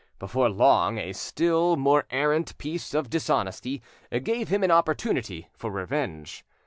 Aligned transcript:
Before 0.17 0.49
long 0.49 0.97
a 0.97 1.13
still 1.13 1.75
mare 1.75 2.07
arrant 2.09 2.57
piece 2.57 2.95
of 2.95 3.07
dishonesty 3.11 3.83
gave 4.23 4.47
him 4.49 4.63
an 4.63 4.71
opportunity 4.71 5.47
for 5.55 5.69
revenge. 5.69 6.43